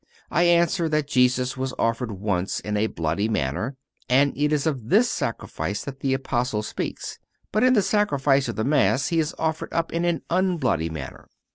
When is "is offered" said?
9.19-9.71